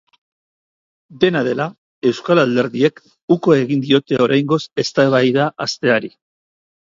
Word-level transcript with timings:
Dena 1.23 1.41
dela, 1.47 1.67
euskal 2.11 2.41
alderdiek 2.45 2.97
uko 3.37 3.55
egin 3.57 3.85
diote 3.89 4.19
oraingoz 4.27 4.61
eztabaida 4.85 5.45
hasteari. 5.67 6.11